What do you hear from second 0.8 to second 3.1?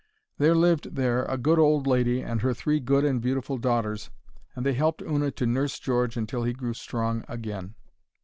there a good old lady and her three good